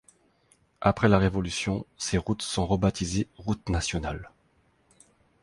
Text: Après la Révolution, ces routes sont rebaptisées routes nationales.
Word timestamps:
Après 0.81 1.07
la 1.07 1.19
Révolution, 1.19 1.85
ces 1.95 2.17
routes 2.17 2.41
sont 2.41 2.65
rebaptisées 2.65 3.27
routes 3.37 3.69
nationales. 3.69 4.31